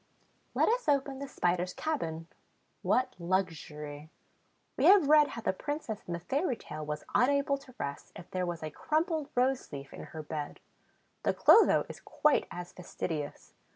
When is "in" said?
6.07-6.13, 9.93-10.05